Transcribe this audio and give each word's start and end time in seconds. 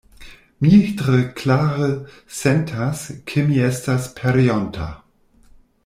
Mi 0.63 0.77
tre 1.01 1.19
klare 1.41 1.89
sentas, 2.39 3.05
ke 3.33 3.45
mi 3.51 3.63
estas 3.69 4.09
pereonta. 4.23 4.91